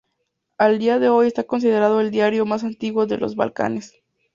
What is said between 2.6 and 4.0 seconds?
antiguo de los Balcanes.